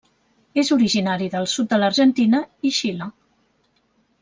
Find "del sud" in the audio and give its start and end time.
1.35-1.69